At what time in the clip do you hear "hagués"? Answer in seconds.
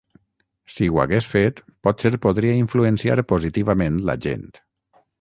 1.03-1.27